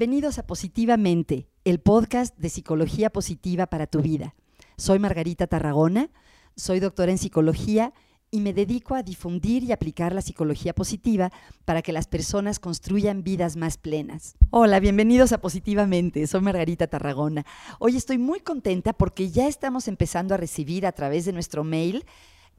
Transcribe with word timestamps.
Bienvenidos 0.00 0.38
a 0.38 0.46
Positivamente, 0.46 1.46
el 1.62 1.78
podcast 1.78 2.34
de 2.38 2.48
psicología 2.48 3.10
positiva 3.10 3.66
para 3.66 3.86
tu 3.86 4.00
vida. 4.00 4.34
Soy 4.78 4.98
Margarita 4.98 5.46
Tarragona, 5.46 6.08
soy 6.56 6.80
doctora 6.80 7.12
en 7.12 7.18
psicología 7.18 7.92
y 8.30 8.40
me 8.40 8.54
dedico 8.54 8.94
a 8.94 9.02
difundir 9.02 9.62
y 9.62 9.72
aplicar 9.72 10.14
la 10.14 10.22
psicología 10.22 10.74
positiva 10.74 11.30
para 11.66 11.82
que 11.82 11.92
las 11.92 12.06
personas 12.06 12.58
construyan 12.58 13.22
vidas 13.22 13.56
más 13.56 13.76
plenas. 13.76 14.36
Hola, 14.48 14.80
bienvenidos 14.80 15.32
a 15.32 15.42
Positivamente, 15.42 16.26
soy 16.26 16.40
Margarita 16.40 16.86
Tarragona. 16.86 17.44
Hoy 17.78 17.98
estoy 17.98 18.16
muy 18.16 18.40
contenta 18.40 18.94
porque 18.94 19.30
ya 19.30 19.48
estamos 19.48 19.86
empezando 19.86 20.32
a 20.32 20.38
recibir 20.38 20.86
a 20.86 20.92
través 20.92 21.26
de 21.26 21.34
nuestro 21.34 21.62
mail 21.62 22.06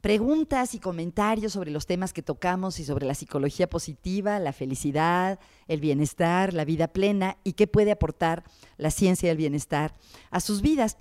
preguntas 0.01 0.73
y 0.73 0.79
comentarios 0.79 1.53
sobre 1.53 1.71
los 1.71 1.85
temas 1.85 2.11
que 2.11 2.23
tocamos 2.23 2.79
y 2.79 2.83
sobre 2.83 3.05
la 3.05 3.13
psicología 3.13 3.69
positiva, 3.69 4.39
la 4.39 4.51
felicidad, 4.51 5.39
el 5.67 5.79
bienestar, 5.79 6.53
la 6.53 6.65
vida 6.65 6.87
plena 6.87 7.37
y 7.43 7.53
qué 7.53 7.67
puede 7.67 7.91
aportar 7.91 8.43
la 8.77 8.89
ciencia 8.91 9.29
del 9.29 9.37
bienestar 9.37 9.93
a 10.31 10.39
sus 10.39 10.61
vidas. 10.61 10.97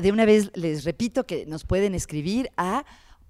De 0.00 0.10
una 0.10 0.24
vez 0.24 0.50
les 0.54 0.82
repito 0.84 1.24
que 1.24 1.46
nos 1.46 1.64
pueden 1.64 1.94
escribir 1.94 2.50
a 2.56 2.84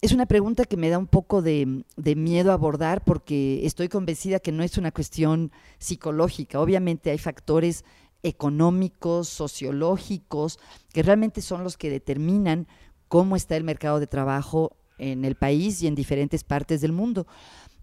Es 0.00 0.12
una 0.12 0.24
pregunta 0.24 0.64
que 0.64 0.78
me 0.78 0.88
da 0.88 0.96
un 0.96 1.08
poco 1.08 1.42
de, 1.42 1.84
miedo 2.16 2.52
abordar 2.52 3.04
porque 3.04 3.66
estoy 3.66 3.90
convencida 3.90 4.40
que 4.40 4.50
no 4.50 4.62
es 4.62 4.78
una 4.78 4.92
cuestión 4.92 5.52
psicológica. 5.78 6.58
Obviamente 6.58 7.10
hay 7.10 7.18
factores 7.18 7.84
económicos, 8.22 9.28
sociológicos, 9.28 10.58
que 10.94 11.02
realmente 11.02 11.42
son 11.42 11.64
los 11.64 11.76
que 11.76 11.90
determinan 11.90 12.66
cómo 13.08 13.36
está 13.36 13.58
el 13.58 13.64
mercado 13.64 14.00
de 14.00 14.06
trabajo 14.06 14.74
en 14.96 15.26
el 15.26 15.34
país 15.34 15.82
y 15.82 15.86
en 15.86 15.96
diferentes 15.96 16.44
partes 16.44 16.80
del 16.80 16.92
mundo. 16.92 17.26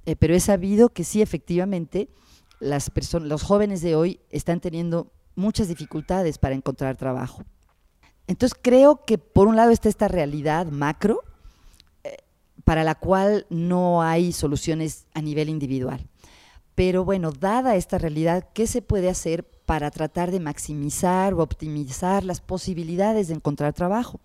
Eh, 0.08 0.16
pero 0.16 0.34
he 0.34 0.40
sabido 0.40 0.90
que 0.90 1.04
sí, 1.04 1.22
efectivamente, 1.22 2.10
las 2.60 2.90
personas, 2.90 3.30
los 3.30 3.44
jóvenes 3.44 3.82
de 3.82 3.96
hoy 3.96 4.20
están 4.30 4.60
teniendo 4.60 5.12
muchas 5.36 5.68
dificultades 5.68 6.38
para 6.38 6.56
encontrar 6.56 6.98
trabajo. 6.98 7.44
Entonces 8.28 8.58
creo 8.62 9.06
que 9.06 9.18
por 9.18 9.48
un 9.48 9.56
lado 9.56 9.72
está 9.72 9.90
esta 9.90 10.08
realidad 10.08 10.68
macro 10.68 11.24
eh, 12.04 12.18
para 12.64 12.84
la 12.84 12.96
cual 12.96 13.48
no 13.50 14.04
hay 14.04 14.34
soluciones 14.34 15.08
a 15.14 15.22
nivel 15.22 15.50
individual. 15.50 16.08
Pero 16.76 17.04
bueno, 17.04 17.32
dada 17.32 17.76
esta 17.76 17.98
realidad, 17.98 18.48
¿qué 18.54 18.68
se 18.68 18.82
puede 18.82 19.10
hacer 19.10 19.44
para 19.66 19.92
tratar 19.92 20.32
de 20.32 20.40
maximizar 20.40 21.34
o 21.34 21.42
optimizar 21.42 22.24
las 22.24 22.40
posibilidades 22.40 23.28
de 23.28 23.34
encontrar 23.34 23.74
trabajo? 23.74 24.20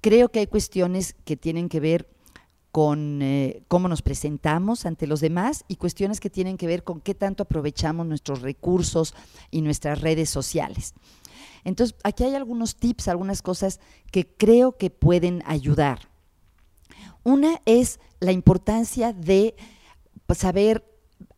Creo 0.00 0.28
que 0.30 0.38
hay 0.38 0.46
cuestiones 0.46 1.14
que 1.24 1.36
tienen 1.36 1.68
que 1.68 1.80
ver 1.80 2.08
con 2.78 3.22
eh, 3.22 3.64
cómo 3.66 3.88
nos 3.88 4.02
presentamos 4.02 4.86
ante 4.86 5.08
los 5.08 5.20
demás 5.20 5.64
y 5.66 5.74
cuestiones 5.74 6.20
que 6.20 6.30
tienen 6.30 6.56
que 6.56 6.68
ver 6.68 6.84
con 6.84 7.00
qué 7.00 7.12
tanto 7.12 7.42
aprovechamos 7.42 8.06
nuestros 8.06 8.40
recursos 8.40 9.16
y 9.50 9.62
nuestras 9.62 10.00
redes 10.00 10.30
sociales. 10.30 10.94
Entonces, 11.64 11.96
aquí 12.04 12.22
hay 12.22 12.36
algunos 12.36 12.76
tips, 12.76 13.08
algunas 13.08 13.42
cosas 13.42 13.80
que 14.12 14.28
creo 14.28 14.76
que 14.76 14.90
pueden 14.90 15.42
ayudar. 15.44 16.08
Una 17.24 17.60
es 17.64 17.98
la 18.20 18.30
importancia 18.30 19.12
de 19.12 19.56
saber 20.36 20.84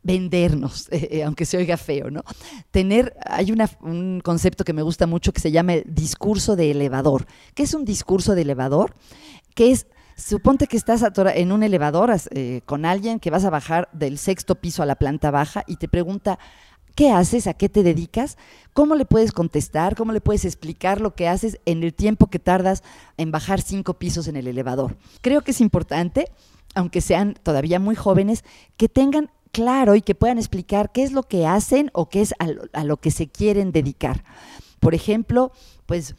vendernos, 0.02 0.88
eh, 0.92 1.22
aunque 1.24 1.46
se 1.46 1.56
oiga 1.56 1.78
feo, 1.78 2.10
¿no? 2.10 2.22
Tener, 2.70 3.16
hay 3.24 3.50
un 3.50 4.20
concepto 4.22 4.62
que 4.62 4.74
me 4.74 4.82
gusta 4.82 5.06
mucho 5.06 5.32
que 5.32 5.40
se 5.40 5.52
llama 5.52 5.72
el 5.72 5.84
discurso 5.86 6.54
de 6.54 6.70
elevador. 6.70 7.24
¿Qué 7.54 7.62
es 7.62 7.72
un 7.72 7.86
discurso 7.86 8.34
de 8.34 8.42
elevador? 8.42 8.94
Que 9.54 9.70
es 9.70 9.86
Suponte 10.20 10.66
que 10.66 10.76
estás 10.76 11.02
en 11.34 11.50
un 11.50 11.62
elevador 11.62 12.14
eh, 12.30 12.60
con 12.66 12.84
alguien 12.84 13.20
que 13.20 13.30
vas 13.30 13.44
a 13.44 13.50
bajar 13.50 13.88
del 13.92 14.18
sexto 14.18 14.54
piso 14.54 14.82
a 14.82 14.86
la 14.86 14.96
planta 14.96 15.30
baja 15.30 15.64
y 15.66 15.76
te 15.76 15.88
pregunta, 15.88 16.38
¿qué 16.94 17.10
haces? 17.10 17.46
¿A 17.46 17.54
qué 17.54 17.70
te 17.70 17.82
dedicas? 17.82 18.36
¿Cómo 18.74 18.96
le 18.96 19.06
puedes 19.06 19.32
contestar? 19.32 19.96
¿Cómo 19.96 20.12
le 20.12 20.20
puedes 20.20 20.44
explicar 20.44 21.00
lo 21.00 21.14
que 21.14 21.26
haces 21.26 21.58
en 21.64 21.82
el 21.82 21.94
tiempo 21.94 22.26
que 22.26 22.38
tardas 22.38 22.82
en 23.16 23.30
bajar 23.30 23.62
cinco 23.62 23.94
pisos 23.94 24.28
en 24.28 24.36
el 24.36 24.46
elevador? 24.46 24.98
Creo 25.22 25.40
que 25.40 25.52
es 25.52 25.60
importante, 25.62 26.26
aunque 26.74 27.00
sean 27.00 27.34
todavía 27.42 27.80
muy 27.80 27.96
jóvenes, 27.96 28.44
que 28.76 28.88
tengan 28.88 29.30
claro 29.52 29.94
y 29.94 30.02
que 30.02 30.14
puedan 30.14 30.38
explicar 30.38 30.92
qué 30.92 31.02
es 31.02 31.12
lo 31.12 31.22
que 31.22 31.46
hacen 31.46 31.90
o 31.94 32.10
qué 32.10 32.20
es 32.20 32.34
a 32.38 32.84
lo 32.84 32.96
que 32.98 33.10
se 33.10 33.28
quieren 33.28 33.72
dedicar. 33.72 34.22
Por 34.80 34.94
ejemplo, 34.94 35.52
pues 35.84 36.14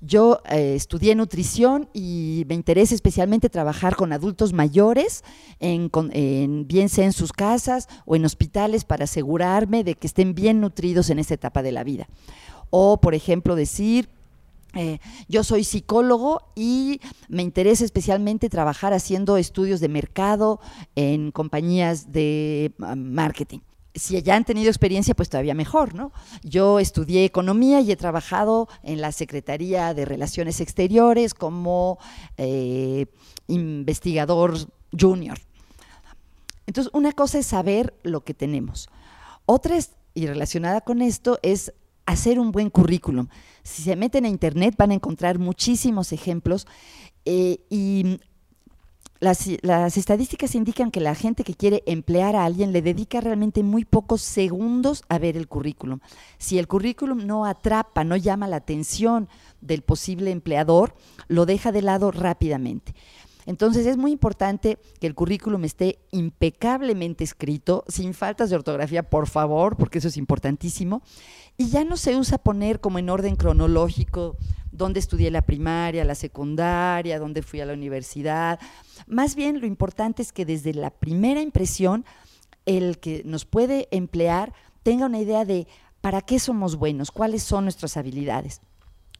yo 0.00 0.42
eh, 0.50 0.74
estudié 0.74 1.14
nutrición 1.14 1.88
y 1.94 2.44
me 2.48 2.54
interesa 2.54 2.94
especialmente 2.94 3.48
trabajar 3.48 3.96
con 3.96 4.12
adultos 4.12 4.52
mayores, 4.52 5.24
en, 5.60 5.90
bien 6.66 6.88
sea 6.90 7.06
en 7.06 7.12
sus 7.12 7.32
casas 7.32 7.88
o 8.04 8.16
en 8.16 8.24
hospitales 8.24 8.84
para 8.84 9.04
asegurarme 9.04 9.82
de 9.82 9.94
que 9.94 10.06
estén 10.06 10.34
bien 10.34 10.60
nutridos 10.60 11.08
en 11.08 11.18
esta 11.18 11.34
etapa 11.34 11.62
de 11.62 11.72
la 11.72 11.84
vida. 11.84 12.08
O, 12.68 13.00
por 13.00 13.14
ejemplo, 13.14 13.56
decir, 13.56 14.10
eh, 14.74 14.98
yo 15.28 15.42
soy 15.42 15.64
psicólogo 15.64 16.42
y 16.54 17.00
me 17.28 17.42
interesa 17.42 17.84
especialmente 17.84 18.50
trabajar 18.50 18.92
haciendo 18.92 19.38
estudios 19.38 19.80
de 19.80 19.88
mercado 19.88 20.60
en 20.96 21.30
compañías 21.32 22.12
de 22.12 22.72
marketing 22.78 23.60
si 23.94 24.22
ya 24.22 24.36
han 24.36 24.44
tenido 24.44 24.68
experiencia, 24.68 25.14
pues 25.14 25.28
todavía 25.28 25.54
mejor, 25.54 25.94
¿no? 25.94 26.12
Yo 26.42 26.78
estudié 26.78 27.24
economía 27.24 27.80
y 27.80 27.90
he 27.90 27.96
trabajado 27.96 28.68
en 28.82 29.00
la 29.00 29.12
Secretaría 29.12 29.94
de 29.94 30.04
Relaciones 30.04 30.60
Exteriores 30.60 31.34
como 31.34 31.98
eh, 32.36 33.06
investigador 33.48 34.54
junior. 34.98 35.38
Entonces, 36.66 36.92
una 36.94 37.12
cosa 37.12 37.38
es 37.38 37.46
saber 37.46 37.94
lo 38.04 38.22
que 38.22 38.32
tenemos. 38.32 38.88
Otra, 39.44 39.76
y 40.14 40.26
relacionada 40.26 40.82
con 40.82 41.02
esto, 41.02 41.40
es 41.42 41.72
hacer 42.06 42.38
un 42.38 42.52
buen 42.52 42.70
currículum. 42.70 43.28
Si 43.62 43.82
se 43.82 43.96
meten 43.96 44.24
a 44.24 44.28
internet 44.28 44.74
van 44.76 44.92
a 44.92 44.94
encontrar 44.94 45.38
muchísimos 45.38 46.12
ejemplos 46.12 46.66
eh, 47.24 47.60
y 47.70 48.20
las, 49.20 49.96
estadísticas 49.96 50.54
indican 50.54 50.90
que 50.90 51.00
la 51.00 51.14
gente 51.14 51.44
que 51.44 51.54
quiere 51.54 51.82
emplear 51.86 52.36
a 52.36 52.44
alguien 52.46 52.72
le 52.72 52.80
dedica 52.80 53.20
realmente 53.20 53.62
muy 53.62 53.84
pocos 53.84 54.22
segundos 54.22 55.04
a 55.08 55.18
ver 55.18 55.36
el 55.36 55.46
currículum. 55.46 56.00
Si 56.38 56.58
el 56.58 56.66
currículum 56.66 57.26
no 57.26 57.44
atrapa, 57.44 58.02
no 58.02 58.16
llama 58.16 58.48
la 58.48 58.56
atención 58.56 59.28
del 59.60 59.82
posible 59.82 60.30
empleador, 60.30 60.94
lo 61.28 61.44
deja 61.44 61.70
de 61.70 61.82
lado 61.82 62.10
rápidamente. 62.10 62.94
Entonces 63.50 63.84
es 63.84 63.96
muy 63.96 64.12
importante 64.12 64.78
que 65.00 65.08
el 65.08 65.16
currículum 65.16 65.64
esté 65.64 65.98
impecablemente 66.12 67.24
escrito, 67.24 67.82
sin 67.88 68.14
faltas 68.14 68.48
de 68.48 68.54
ortografía, 68.54 69.02
por 69.02 69.26
favor, 69.26 69.76
porque 69.76 69.98
eso 69.98 70.06
es 70.06 70.16
importantísimo. 70.16 71.02
Y 71.56 71.68
ya 71.68 71.82
no 71.82 71.96
se 71.96 72.16
usa 72.16 72.38
poner 72.38 72.78
como 72.78 73.00
en 73.00 73.10
orden 73.10 73.34
cronológico 73.34 74.36
dónde 74.70 75.00
estudié 75.00 75.32
la 75.32 75.42
primaria, 75.42 76.04
la 76.04 76.14
secundaria, 76.14 77.18
dónde 77.18 77.42
fui 77.42 77.60
a 77.60 77.66
la 77.66 77.72
universidad. 77.72 78.60
Más 79.08 79.34
bien 79.34 79.60
lo 79.60 79.66
importante 79.66 80.22
es 80.22 80.30
que 80.30 80.46
desde 80.46 80.72
la 80.72 80.90
primera 80.90 81.42
impresión 81.42 82.04
el 82.66 83.00
que 83.00 83.22
nos 83.24 83.46
puede 83.46 83.88
emplear 83.90 84.52
tenga 84.84 85.06
una 85.06 85.18
idea 85.18 85.44
de 85.44 85.66
para 86.00 86.20
qué 86.20 86.38
somos 86.38 86.76
buenos, 86.76 87.10
cuáles 87.10 87.42
son 87.42 87.64
nuestras 87.64 87.96
habilidades. 87.96 88.60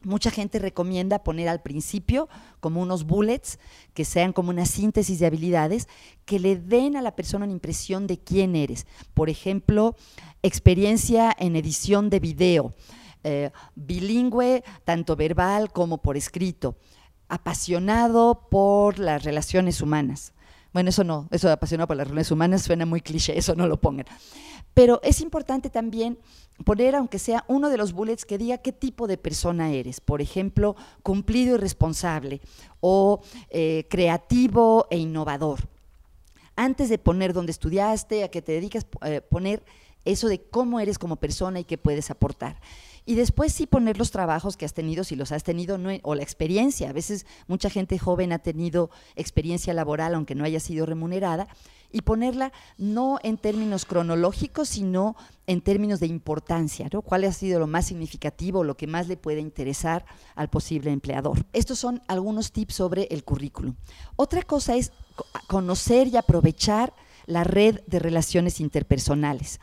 Mucha 0.03 0.31
gente 0.31 0.57
recomienda 0.57 1.23
poner 1.23 1.47
al 1.47 1.61
principio 1.61 2.27
como 2.59 2.81
unos 2.81 3.05
bullets 3.05 3.59
que 3.93 4.03
sean 4.03 4.33
como 4.33 4.49
una 4.49 4.65
síntesis 4.65 5.19
de 5.19 5.27
habilidades 5.27 5.87
que 6.25 6.39
le 6.39 6.55
den 6.55 6.95
a 6.95 7.01
la 7.01 7.15
persona 7.15 7.45
una 7.45 7.53
impresión 7.53 8.07
de 8.07 8.17
quién 8.17 8.55
eres. 8.55 8.87
Por 9.13 9.29
ejemplo, 9.29 9.95
experiencia 10.41 11.35
en 11.37 11.55
edición 11.55 12.09
de 12.09 12.19
video, 12.19 12.73
eh, 13.23 13.51
bilingüe, 13.75 14.63
tanto 14.85 15.15
verbal 15.15 15.71
como 15.71 16.01
por 16.01 16.17
escrito, 16.17 16.77
apasionado 17.29 18.47
por 18.49 18.97
las 18.97 19.23
relaciones 19.23 19.81
humanas. 19.81 20.33
Bueno, 20.73 20.89
eso 20.89 21.03
no, 21.03 21.27
eso 21.31 21.47
de 21.47 21.53
apasionado 21.53 21.87
por 21.87 21.97
las 21.97 22.07
relaciones 22.07 22.31
humanas 22.31 22.61
suena 22.63 22.85
muy 22.85 23.01
cliché, 23.01 23.37
eso 23.37 23.55
no 23.55 23.67
lo 23.67 23.79
pongan. 23.79 24.05
Pero 24.73 24.99
es 25.03 25.21
importante 25.21 25.69
también 25.69 26.17
poner, 26.63 26.95
aunque 26.95 27.19
sea 27.19 27.43
uno 27.47 27.69
de 27.69 27.77
los 27.77 27.93
bullets, 27.93 28.25
que 28.25 28.37
diga 28.37 28.59
qué 28.59 28.71
tipo 28.71 29.07
de 29.07 29.17
persona 29.17 29.71
eres. 29.71 29.99
Por 29.99 30.21
ejemplo, 30.21 30.75
cumplido 31.03 31.55
y 31.55 31.57
responsable 31.57 32.41
o 32.79 33.21
eh, 33.49 33.85
creativo 33.89 34.87
e 34.89 34.97
innovador. 34.97 35.67
Antes 36.55 36.89
de 36.89 36.97
poner 36.97 37.33
dónde 37.33 37.51
estudiaste, 37.51 38.23
a 38.23 38.29
qué 38.29 38.41
te 38.41 38.51
dedicas, 38.51 38.85
eh, 39.03 39.21
poner 39.21 39.63
eso 40.05 40.27
de 40.27 40.41
cómo 40.41 40.79
eres 40.79 40.97
como 40.97 41.15
persona 41.15 41.59
y 41.59 41.63
qué 41.63 41.77
puedes 41.77 42.11
aportar. 42.11 42.59
Y 43.05 43.15
después 43.15 43.51
sí 43.53 43.65
poner 43.65 43.97
los 43.97 44.11
trabajos 44.11 44.57
que 44.57 44.65
has 44.65 44.73
tenido, 44.73 45.03
si 45.03 45.15
los 45.15 45.31
has 45.31 45.43
tenido, 45.43 45.77
o 46.03 46.15
la 46.15 46.23
experiencia. 46.23 46.89
A 46.89 46.93
veces 46.93 47.25
mucha 47.47 47.69
gente 47.69 47.97
joven 47.97 48.31
ha 48.31 48.39
tenido 48.39 48.91
experiencia 49.15 49.73
laboral, 49.73 50.13
aunque 50.13 50.35
no 50.35 50.43
haya 50.43 50.59
sido 50.59 50.85
remunerada, 50.85 51.47
y 51.91 52.01
ponerla 52.01 52.51
no 52.77 53.19
en 53.23 53.37
términos 53.37 53.85
cronológicos, 53.85 54.69
sino 54.69 55.15
en 55.47 55.61
términos 55.61 55.99
de 55.99 56.07
importancia, 56.07 56.87
¿no? 56.91 57.01
¿Cuál 57.01 57.25
ha 57.25 57.33
sido 57.33 57.59
lo 57.59 57.67
más 57.67 57.85
significativo, 57.85 58.63
lo 58.63 58.77
que 58.77 58.87
más 58.87 59.07
le 59.07 59.17
puede 59.17 59.41
interesar 59.41 60.05
al 60.35 60.49
posible 60.49 60.91
empleador? 60.91 61.45
Estos 61.53 61.79
son 61.79 62.01
algunos 62.07 62.51
tips 62.51 62.75
sobre 62.75 63.03
el 63.11 63.23
currículum. 63.23 63.75
Otra 64.15 64.43
cosa 64.43 64.75
es 64.75 64.91
conocer 65.47 66.07
y 66.07 66.17
aprovechar 66.17 66.93
la 67.25 67.43
red 67.43 67.81
de 67.87 67.99
relaciones 67.99 68.59
interpersonales. 68.59 69.59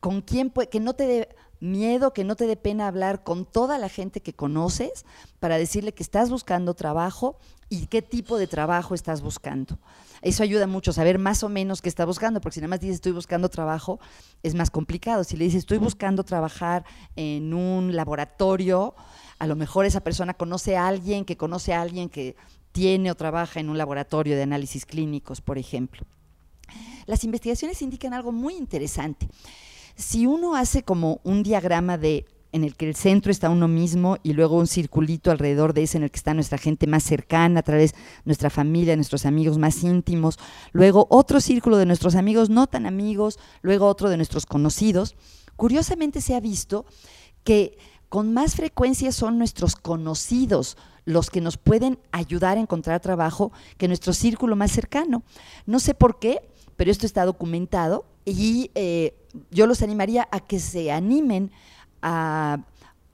Con 0.00 0.20
quién 0.20 0.52
que 0.70 0.80
no 0.80 0.94
te 0.94 1.06
dé 1.06 1.28
miedo, 1.62 2.12
que 2.12 2.24
no 2.24 2.36
te 2.36 2.46
dé 2.46 2.56
pena 2.56 2.88
hablar 2.88 3.22
con 3.22 3.44
toda 3.44 3.78
la 3.78 3.88
gente 3.88 4.20
que 4.20 4.34
conoces 4.34 5.06
para 5.38 5.58
decirle 5.58 5.92
que 5.92 6.02
estás 6.02 6.28
buscando 6.28 6.74
trabajo 6.74 7.38
y 7.68 7.86
qué 7.86 8.02
tipo 8.02 8.36
de 8.36 8.46
trabajo 8.46 8.94
estás 8.94 9.22
buscando. 9.22 9.78
Eso 10.20 10.42
ayuda 10.42 10.66
mucho, 10.66 10.92
saber 10.92 11.18
más 11.18 11.42
o 11.42 11.48
menos 11.48 11.80
qué 11.80 11.88
está 11.88 12.04
buscando, 12.04 12.40
porque 12.40 12.54
si 12.54 12.60
nada 12.60 12.68
más 12.68 12.80
dices 12.80 12.96
estoy 12.96 13.12
buscando 13.12 13.48
trabajo, 13.48 13.98
es 14.42 14.54
más 14.54 14.70
complicado. 14.70 15.24
Si 15.24 15.36
le 15.36 15.44
dices 15.44 15.60
estoy 15.60 15.78
buscando 15.78 16.24
trabajar 16.24 16.84
en 17.16 17.54
un 17.54 17.96
laboratorio, 17.96 18.94
a 19.38 19.46
lo 19.46 19.56
mejor 19.56 19.86
esa 19.86 20.00
persona 20.00 20.34
conoce 20.34 20.76
a 20.76 20.86
alguien 20.86 21.24
que 21.24 21.36
conoce 21.36 21.72
a 21.72 21.80
alguien 21.80 22.08
que 22.08 22.36
tiene 22.72 23.10
o 23.10 23.14
trabaja 23.14 23.60
en 23.60 23.70
un 23.70 23.78
laboratorio 23.78 24.36
de 24.36 24.42
análisis 24.42 24.84
clínicos, 24.84 25.40
por 25.40 25.58
ejemplo. 25.58 26.04
Las 27.06 27.24
investigaciones 27.24 27.82
indican 27.82 28.14
algo 28.14 28.32
muy 28.32 28.54
interesante. 28.54 29.28
Si 29.96 30.26
uno 30.26 30.54
hace 30.54 30.82
como 30.82 31.20
un 31.24 31.42
diagrama 31.42 31.98
de 31.98 32.26
en 32.52 32.64
el 32.64 32.76
que 32.76 32.86
el 32.86 32.94
centro 32.94 33.32
está 33.32 33.48
uno 33.48 33.66
mismo 33.66 34.18
y 34.22 34.34
luego 34.34 34.58
un 34.58 34.66
circulito 34.66 35.30
alrededor 35.30 35.72
de 35.72 35.84
ese 35.84 35.96
en 35.96 36.04
el 36.04 36.10
que 36.10 36.18
está 36.18 36.34
nuestra 36.34 36.58
gente 36.58 36.86
más 36.86 37.02
cercana, 37.02 37.60
a 37.60 37.62
través 37.62 37.92
de 37.92 37.98
nuestra 38.26 38.50
familia, 38.50 38.94
nuestros 38.94 39.24
amigos 39.24 39.58
más 39.58 39.82
íntimos, 39.82 40.38
luego 40.72 41.06
otro 41.10 41.40
círculo 41.40 41.78
de 41.78 41.86
nuestros 41.86 42.14
amigos 42.14 42.50
no 42.50 42.66
tan 42.66 42.86
amigos, 42.86 43.38
luego 43.62 43.86
otro 43.86 44.10
de 44.10 44.18
nuestros 44.18 44.44
conocidos. 44.44 45.16
Curiosamente 45.56 46.20
se 46.20 46.34
ha 46.34 46.40
visto 46.40 46.84
que 47.42 47.78
con 48.10 48.34
más 48.34 48.54
frecuencia 48.54 49.10
son 49.12 49.38
nuestros 49.38 49.74
conocidos 49.74 50.76
los 51.04 51.30
que 51.30 51.40
nos 51.40 51.56
pueden 51.56 51.98
ayudar 52.12 52.58
a 52.58 52.60
encontrar 52.60 53.00
trabajo 53.00 53.50
que 53.78 53.88
nuestro 53.88 54.12
círculo 54.12 54.54
más 54.54 54.70
cercano. 54.70 55.24
No 55.64 55.80
sé 55.80 55.94
por 55.94 56.18
qué, 56.18 56.40
pero 56.76 56.90
esto 56.90 57.06
está 57.06 57.24
documentado 57.24 58.04
y 58.24 58.70
eh, 58.74 59.14
yo 59.50 59.66
los 59.66 59.82
animaría 59.82 60.28
a 60.30 60.40
que 60.40 60.58
se 60.58 60.92
animen 60.92 61.50
a 62.02 62.64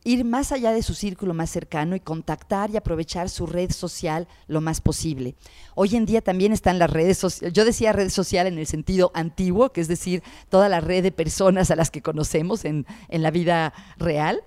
ir 0.05 0.25
más 0.25 0.53
allá 0.53 0.73
de 0.73 0.83
su 0.83 0.95
círculo 0.95 1.35
más 1.35 1.51
cercano 1.51 1.95
y 1.95 2.01
contactar 2.01 2.71
y 2.71 2.77
aprovechar 2.77 3.29
su 3.29 3.47
red 3.47 3.71
social 3.71 4.27
lo 4.47 4.61
más 4.61 4.81
posible. 4.81 5.35
Hoy 5.75 5.97
en 5.97 6.07
día 6.07 6.23
también 6.23 6.53
están 6.53 6.79
las 6.79 6.91
redes 6.91 7.19
sociales, 7.19 7.53
yo 7.53 7.65
decía 7.65 7.93
red 7.93 8.09
social 8.09 8.47
en 8.47 8.59
el 8.59 8.67
sentido 8.67 9.11
antiguo, 9.15 9.71
que 9.71 9.81
es 9.81 9.89
decir, 9.89 10.23
toda 10.49 10.69
la 10.69 10.81
red 10.81 11.03
de 11.03 11.13
personas 11.13 11.71
a 11.71 11.77
las 11.77 11.91
que 11.91 12.01
conocemos 12.01 12.65
en, 12.65 12.87
en 13.09 13.23
la 13.23 13.31
vida 13.31 13.75
real, 13.99 14.43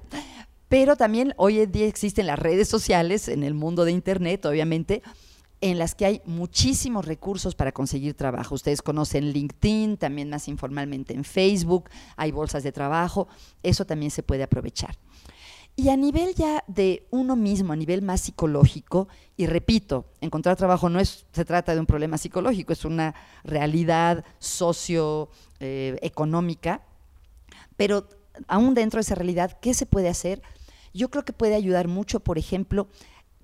pero 0.67 0.95
también 0.95 1.33
hoy 1.37 1.59
en 1.59 1.71
día 1.71 1.87
existen 1.87 2.27
las 2.27 2.39
redes 2.39 2.67
sociales 2.67 3.27
en 3.27 3.43
el 3.43 3.53
mundo 3.53 3.85
de 3.85 3.91
Internet, 3.91 4.45
obviamente, 4.45 5.03
en 5.61 5.77
las 5.77 5.95
que 5.95 6.05
hay 6.05 6.21
muchísimos 6.25 7.05
recursos 7.05 7.55
para 7.55 7.71
conseguir 7.71 8.15
trabajo. 8.15 8.55
Ustedes 8.55 8.81
conocen 8.81 9.31
LinkedIn, 9.31 9.97
también 9.97 10.29
más 10.29 10.47
informalmente 10.47 11.13
en 11.13 11.23
Facebook, 11.23 11.89
hay 12.17 12.31
bolsas 12.31 12.63
de 12.63 12.71
trabajo, 12.71 13.27
eso 13.61 13.85
también 13.85 14.11
se 14.11 14.23
puede 14.23 14.43
aprovechar. 14.43 14.97
Y 15.75 15.89
a 15.89 15.95
nivel 15.95 16.33
ya 16.35 16.63
de 16.67 17.07
uno 17.11 17.35
mismo, 17.35 17.73
a 17.73 17.75
nivel 17.75 18.01
más 18.01 18.21
psicológico, 18.21 19.07
y 19.37 19.45
repito, 19.45 20.05
encontrar 20.19 20.57
trabajo 20.57 20.89
no 20.89 20.99
es, 20.99 21.25
se 21.31 21.45
trata 21.45 21.73
de 21.73 21.79
un 21.79 21.85
problema 21.85 22.17
psicológico, 22.17 22.73
es 22.73 22.83
una 22.83 23.15
realidad 23.43 24.25
socioeconómica, 24.39 26.73
eh, 26.73 26.79
pero 27.77 28.07
aún 28.47 28.73
dentro 28.73 28.97
de 28.97 29.01
esa 29.01 29.15
realidad, 29.15 29.57
¿qué 29.61 29.73
se 29.73 29.85
puede 29.85 30.09
hacer? 30.09 30.41
Yo 30.93 31.09
creo 31.09 31.23
que 31.23 31.33
puede 31.33 31.55
ayudar 31.55 31.87
mucho, 31.87 32.19
por 32.19 32.37
ejemplo, 32.37 32.87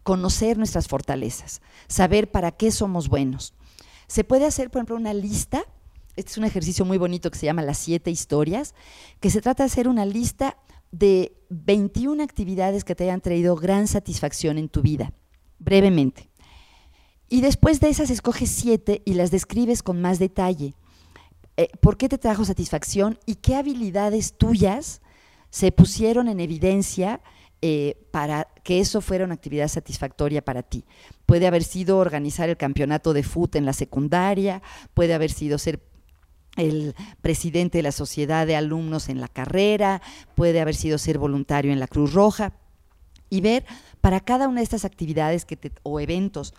conocer 0.07 0.57
nuestras 0.57 0.87
fortalezas, 0.87 1.61
saber 1.89 2.31
para 2.31 2.53
qué 2.53 2.71
somos 2.71 3.09
buenos. 3.09 3.53
Se 4.07 4.23
puede 4.23 4.45
hacer, 4.45 4.69
por 4.69 4.79
ejemplo, 4.79 4.95
una 4.95 5.13
lista, 5.13 5.65
este 6.15 6.31
es 6.31 6.37
un 6.37 6.45
ejercicio 6.45 6.85
muy 6.85 6.97
bonito 6.97 7.29
que 7.29 7.37
se 7.37 7.45
llama 7.45 7.61
las 7.61 7.77
siete 7.77 8.09
historias, 8.09 8.73
que 9.19 9.29
se 9.29 9.41
trata 9.41 9.63
de 9.63 9.67
hacer 9.67 9.89
una 9.89 10.05
lista 10.05 10.55
de 10.93 11.35
21 11.49 12.23
actividades 12.23 12.85
que 12.85 12.95
te 12.95 13.03
hayan 13.03 13.19
traído 13.19 13.57
gran 13.57 13.85
satisfacción 13.85 14.57
en 14.57 14.69
tu 14.69 14.81
vida, 14.81 15.11
brevemente. 15.59 16.29
Y 17.27 17.41
después 17.41 17.81
de 17.81 17.89
esas 17.89 18.09
escoges 18.09 18.49
siete 18.49 19.01
y 19.03 19.15
las 19.15 19.29
describes 19.29 19.83
con 19.83 19.99
más 19.99 20.19
detalle. 20.19 20.73
Eh, 21.57 21.67
¿Por 21.81 21.97
qué 21.97 22.07
te 22.07 22.17
trajo 22.17 22.45
satisfacción 22.45 23.19
y 23.25 23.35
qué 23.35 23.57
habilidades 23.57 24.37
tuyas 24.37 25.01
se 25.49 25.73
pusieron 25.73 26.29
en 26.29 26.39
evidencia 26.39 27.19
eh, 27.61 28.07
para 28.11 28.47
que 28.63 28.79
eso 28.79 29.01
fuera 29.01 29.25
una 29.25 29.33
actividad 29.33 29.67
satisfactoria 29.67 30.43
para 30.43 30.63
ti. 30.63 30.85
Puede 31.25 31.47
haber 31.47 31.63
sido 31.63 31.97
organizar 31.97 32.49
el 32.49 32.57
campeonato 32.57 33.13
de 33.13 33.23
fútbol 33.23 33.57
en 33.59 33.65
la 33.65 33.73
secundaria, 33.73 34.61
puede 34.93 35.13
haber 35.13 35.31
sido 35.31 35.57
ser 35.57 35.81
el 36.55 36.95
presidente 37.21 37.79
de 37.79 37.83
la 37.83 37.91
sociedad 37.91 38.45
de 38.45 38.55
alumnos 38.55 39.09
en 39.09 39.21
la 39.21 39.27
carrera, 39.27 40.01
puede 40.35 40.59
haber 40.59 40.75
sido 40.75 40.97
ser 40.97 41.17
voluntario 41.17 41.71
en 41.71 41.79
la 41.79 41.87
Cruz 41.87 42.13
Roja 42.13 42.53
y 43.29 43.41
ver 43.41 43.65
para 44.01 44.19
cada 44.19 44.47
una 44.47 44.59
de 44.59 44.63
estas 44.63 44.85
actividades 44.85 45.45
que 45.45 45.71
o 45.83 45.99
eventos 45.99 46.53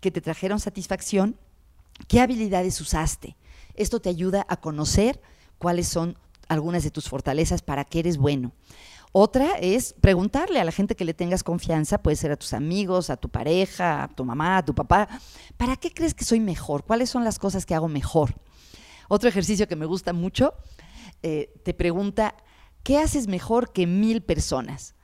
que 0.00 0.10
te 0.10 0.20
trajeron 0.20 0.60
satisfacción, 0.60 1.36
qué 2.08 2.20
habilidades 2.20 2.80
usaste. 2.80 3.36
Esto 3.74 4.00
te 4.00 4.08
ayuda 4.08 4.46
a 4.48 4.58
conocer 4.58 5.20
cuáles 5.58 5.88
son 5.88 6.16
algunas 6.48 6.84
de 6.84 6.90
tus 6.90 7.08
fortalezas, 7.08 7.62
para 7.62 7.84
qué 7.84 8.00
eres 8.00 8.18
bueno. 8.18 8.52
Otra 9.12 9.52
es 9.58 9.94
preguntarle 9.94 10.60
a 10.60 10.64
la 10.64 10.72
gente 10.72 10.94
que 10.94 11.04
le 11.04 11.14
tengas 11.14 11.42
confianza, 11.42 12.02
puede 12.02 12.16
ser 12.16 12.32
a 12.32 12.36
tus 12.36 12.52
amigos, 12.52 13.08
a 13.10 13.16
tu 13.16 13.28
pareja, 13.28 14.04
a 14.04 14.08
tu 14.08 14.24
mamá, 14.24 14.58
a 14.58 14.64
tu 14.64 14.74
papá, 14.74 15.08
¿para 15.56 15.76
qué 15.76 15.90
crees 15.90 16.14
que 16.14 16.24
soy 16.24 16.40
mejor? 16.40 16.84
¿Cuáles 16.84 17.10
son 17.10 17.24
las 17.24 17.38
cosas 17.38 17.64
que 17.64 17.74
hago 17.74 17.88
mejor? 17.88 18.34
Otro 19.08 19.28
ejercicio 19.28 19.68
que 19.68 19.76
me 19.76 19.86
gusta 19.86 20.12
mucho, 20.12 20.54
eh, 21.22 21.54
te 21.64 21.72
pregunta, 21.74 22.34
¿qué 22.82 22.98
haces 22.98 23.28
mejor 23.28 23.72
que 23.72 23.86
mil 23.86 24.22
personas? 24.22 24.94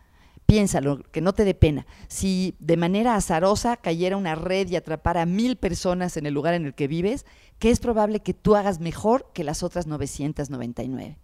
Piénsalo, 0.47 1.03
que 1.11 1.21
no 1.21 1.33
te 1.33 1.45
dé 1.45 1.55
pena. 1.55 1.87
Si 2.09 2.57
de 2.59 2.77
manera 2.77 3.15
azarosa 3.15 3.77
cayera 3.77 4.17
una 4.17 4.35
red 4.35 4.69
y 4.69 4.77
atrapara 4.77 5.23
a 5.23 5.27
mil 5.27 5.57
personas 5.57 6.17
en 6.17 6.27
el 6.27 6.35
lugar 6.35 6.53
en 6.55 6.67
el 6.67 6.75
que 6.75 6.89
vives, 6.89 7.25
¿qué 7.59 7.71
es 7.71 7.81
probable 7.81 8.21
que 8.21 8.35
tú 8.35 8.57
hagas 8.57 8.81
mejor 8.81 9.31
que 9.33 9.45
las 9.45 9.63
otras 9.63 9.87
999? 9.87 11.17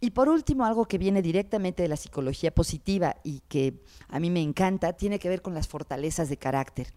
Y 0.00 0.10
por 0.10 0.28
último, 0.28 0.64
algo 0.64 0.86
que 0.86 0.98
viene 0.98 1.22
directamente 1.22 1.82
de 1.82 1.88
la 1.88 1.96
psicología 1.96 2.54
positiva 2.54 3.16
y 3.24 3.40
que 3.48 3.82
a 4.08 4.20
mí 4.20 4.30
me 4.30 4.42
encanta, 4.42 4.92
tiene 4.92 5.18
que 5.18 5.28
ver 5.28 5.42
con 5.42 5.54
las 5.54 5.66
fortalezas 5.66 6.28
de 6.28 6.36
carácter. 6.36 6.92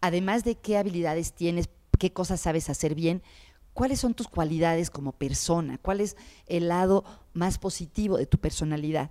Además 0.00 0.44
de 0.44 0.54
qué 0.54 0.78
habilidades 0.78 1.32
tienes, 1.32 1.68
qué 1.98 2.12
cosas 2.12 2.40
sabes 2.40 2.70
hacer 2.70 2.94
bien, 2.94 3.22
cuáles 3.74 4.00
son 4.00 4.14
tus 4.14 4.28
cualidades 4.28 4.90
como 4.90 5.12
persona, 5.12 5.78
cuál 5.78 6.00
es 6.00 6.16
el 6.46 6.68
lado 6.68 7.04
más 7.32 7.58
positivo 7.58 8.16
de 8.16 8.26
tu 8.26 8.38
personalidad. 8.38 9.10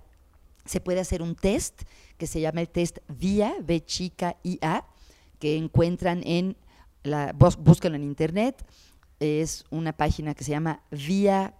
Se 0.64 0.80
puede 0.80 1.00
hacer 1.00 1.20
un 1.20 1.34
test 1.34 1.82
que 2.16 2.26
se 2.26 2.40
llama 2.40 2.62
el 2.62 2.68
test 2.68 2.98
VIA, 3.08 3.56
B 3.62 3.84
chica 3.84 4.36
IA, 4.42 4.86
que 5.38 5.56
encuentran 5.56 6.22
en 6.24 6.56
la, 7.02 7.32
búsquenlo 7.32 7.96
en 7.96 8.04
internet, 8.04 8.64
es 9.20 9.64
una 9.70 9.92
página 9.92 10.34
que 10.34 10.44
se 10.44 10.50
llama 10.50 10.82
VIA 10.90 11.54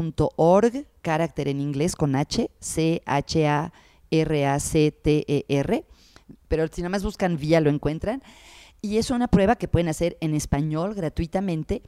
character.org, 0.00 0.86
carácter 1.02 1.48
en 1.48 1.60
inglés 1.60 1.94
con 1.94 2.16
H, 2.16 2.50
C-H-A-R-A-C-T-E-R, 2.58 3.72
e 5.76 5.84
pero 6.48 6.66
si 6.68 6.80
nada 6.80 6.90
más 6.90 7.04
buscan 7.04 7.36
vía 7.36 7.60
lo 7.60 7.70
encuentran. 7.70 8.22
Y 8.82 8.96
es 8.96 9.10
una 9.10 9.28
prueba 9.28 9.56
que 9.56 9.68
pueden 9.68 9.88
hacer 9.88 10.16
en 10.20 10.34
español 10.34 10.94
gratuitamente, 10.94 11.82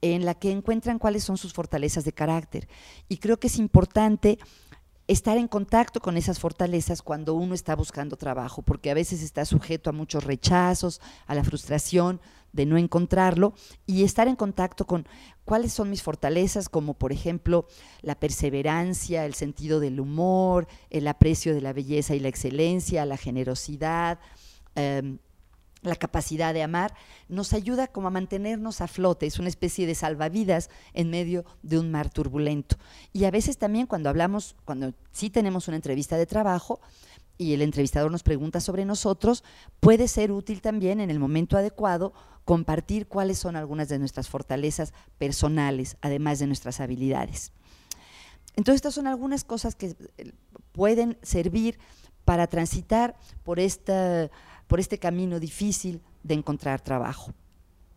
en 0.00 0.24
la 0.24 0.34
que 0.34 0.50
encuentran 0.50 0.98
cuáles 0.98 1.22
son 1.22 1.36
sus 1.36 1.52
fortalezas 1.52 2.04
de 2.04 2.12
carácter. 2.12 2.68
Y 3.08 3.18
creo 3.18 3.38
que 3.38 3.46
es 3.46 3.58
importante 3.58 4.40
estar 5.06 5.36
en 5.36 5.46
contacto 5.46 6.00
con 6.00 6.16
esas 6.16 6.40
fortalezas 6.40 7.02
cuando 7.02 7.34
uno 7.34 7.54
está 7.54 7.76
buscando 7.76 8.16
trabajo, 8.16 8.62
porque 8.62 8.90
a 8.90 8.94
veces 8.94 9.22
está 9.22 9.44
sujeto 9.44 9.90
a 9.90 9.92
muchos 9.92 10.24
rechazos, 10.24 11.00
a 11.26 11.36
la 11.36 11.44
frustración, 11.44 12.20
de 12.52 12.66
no 12.66 12.76
encontrarlo 12.76 13.54
y 13.86 14.04
estar 14.04 14.28
en 14.28 14.36
contacto 14.36 14.86
con 14.86 15.06
cuáles 15.44 15.72
son 15.72 15.90
mis 15.90 16.02
fortalezas, 16.02 16.68
como 16.68 16.94
por 16.94 17.12
ejemplo 17.12 17.66
la 18.02 18.14
perseverancia, 18.14 19.24
el 19.24 19.34
sentido 19.34 19.80
del 19.80 20.00
humor, 20.00 20.68
el 20.90 21.08
aprecio 21.08 21.54
de 21.54 21.60
la 21.60 21.72
belleza 21.72 22.14
y 22.14 22.20
la 22.20 22.28
excelencia, 22.28 23.06
la 23.06 23.16
generosidad. 23.16 24.18
Em, 24.74 25.18
la 25.82 25.96
capacidad 25.96 26.54
de 26.54 26.62
amar, 26.62 26.94
nos 27.28 27.52
ayuda 27.52 27.88
como 27.88 28.06
a 28.06 28.12
mantenernos 28.12 28.80
a 28.80 28.86
flote, 28.86 29.26
es 29.26 29.40
una 29.40 29.48
especie 29.48 29.86
de 29.86 29.96
salvavidas 29.96 30.70
en 30.94 31.10
medio 31.10 31.44
de 31.62 31.78
un 31.78 31.90
mar 31.90 32.08
turbulento. 32.08 32.76
Y 33.12 33.24
a 33.24 33.32
veces 33.32 33.58
también 33.58 33.86
cuando 33.86 34.08
hablamos, 34.08 34.54
cuando 34.64 34.94
sí 35.10 35.28
tenemos 35.28 35.66
una 35.66 35.76
entrevista 35.76 36.16
de 36.16 36.26
trabajo 36.26 36.80
y 37.36 37.52
el 37.52 37.62
entrevistador 37.62 38.12
nos 38.12 38.22
pregunta 38.22 38.60
sobre 38.60 38.84
nosotros, 38.84 39.42
puede 39.80 40.06
ser 40.06 40.30
útil 40.30 40.60
también 40.60 41.00
en 41.00 41.10
el 41.10 41.18
momento 41.18 41.56
adecuado 41.56 42.12
compartir 42.44 43.06
cuáles 43.06 43.38
son 43.38 43.56
algunas 43.56 43.88
de 43.88 43.98
nuestras 43.98 44.28
fortalezas 44.28 44.92
personales, 45.18 45.96
además 46.00 46.38
de 46.38 46.46
nuestras 46.46 46.80
habilidades. 46.80 47.52
Entonces, 48.56 48.76
estas 48.76 48.94
son 48.94 49.06
algunas 49.06 49.44
cosas 49.44 49.74
que 49.74 49.96
eh, 50.18 50.32
pueden 50.72 51.18
servir 51.22 51.78
para 52.24 52.46
transitar 52.46 53.16
por 53.44 53.58
esta 53.58 54.30
por 54.72 54.80
este 54.80 54.96
camino 54.96 55.38
difícil 55.38 56.00
de 56.22 56.32
encontrar 56.32 56.80
trabajo. 56.80 57.34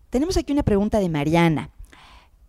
Tenemos 0.10 0.36
aquí 0.36 0.52
una 0.52 0.64
pregunta 0.64 1.00
de 1.00 1.08
Mariana, 1.08 1.70